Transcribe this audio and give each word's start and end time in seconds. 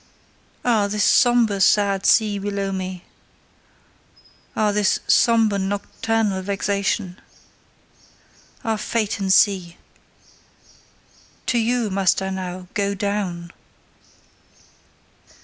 Ah, 0.65 0.87
this 0.87 1.03
sombre, 1.03 1.61
sad 1.61 2.07
sea, 2.07 2.39
below 2.39 2.71
me! 2.71 3.03
Ah, 4.55 4.71
this 4.71 4.99
sombre 5.07 5.59
nocturnal 5.59 6.41
vexation! 6.41 7.21
Ah, 8.63 8.77
fate 8.77 9.19
and 9.19 9.31
sea! 9.31 9.77
To 11.45 11.59
you 11.59 11.91
must 11.91 12.19
I 12.19 12.31
now 12.31 12.67
GO 12.73 12.95
DOWN! 12.95 13.51